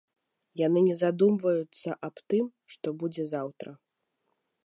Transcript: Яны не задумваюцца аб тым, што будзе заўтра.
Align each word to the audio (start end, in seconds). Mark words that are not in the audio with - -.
Яны 0.61 0.79
не 0.85 0.95
задумваюцца 1.01 1.89
аб 2.09 2.15
тым, 2.33 2.45
што 2.77 2.87
будзе 3.05 3.23
заўтра. 3.35 3.69